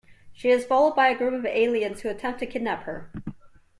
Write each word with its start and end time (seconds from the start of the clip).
She 0.33 0.49
is 0.49 0.65
followed 0.65 0.95
by 0.95 1.09
a 1.09 1.15
group 1.15 1.35
of 1.35 1.45
aliens, 1.45 2.01
who 2.01 2.09
attempt 2.09 2.39
to 2.39 2.47
kidnap 2.47 2.85
her. 2.85 3.11